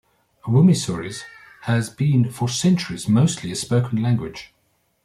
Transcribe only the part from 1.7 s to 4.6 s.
been for centuries mostly a spoken language.